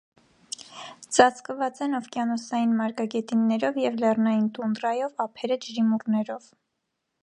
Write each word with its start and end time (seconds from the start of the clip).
Ծածկված 1.17 1.81
են 1.87 1.93
օվկիանոսային 1.99 2.73
մարգագետիններով 2.81 3.79
և 3.85 4.03
լեռնային 4.05 4.51
տունդրայով, 4.59 5.17
ափերը՝ 5.29 5.63
ջրիմուռներով։ 5.69 6.55